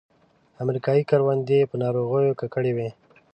[0.63, 2.89] امریکایي کروندې په ناروغیو ککړې وې.